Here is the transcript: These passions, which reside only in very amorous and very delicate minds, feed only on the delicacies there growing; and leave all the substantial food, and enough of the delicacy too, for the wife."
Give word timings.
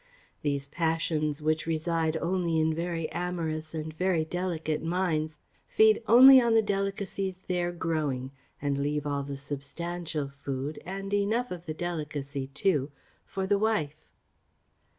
These 0.41 0.65
passions, 0.65 1.43
which 1.43 1.67
reside 1.67 2.17
only 2.17 2.59
in 2.59 2.73
very 2.73 3.07
amorous 3.11 3.75
and 3.75 3.93
very 3.93 4.25
delicate 4.25 4.81
minds, 4.81 5.37
feed 5.67 6.01
only 6.07 6.41
on 6.41 6.55
the 6.55 6.63
delicacies 6.63 7.41
there 7.45 7.71
growing; 7.71 8.31
and 8.59 8.79
leave 8.79 9.05
all 9.05 9.21
the 9.21 9.37
substantial 9.37 10.27
food, 10.27 10.81
and 10.87 11.13
enough 11.13 11.51
of 11.51 11.67
the 11.67 11.75
delicacy 11.75 12.47
too, 12.47 12.89
for 13.27 13.45
the 13.45 13.59
wife." 13.59 14.07